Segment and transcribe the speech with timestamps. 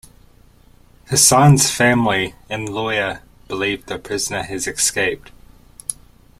[1.11, 5.29] Hassan's family and lawyer believe the prisoner has escaped.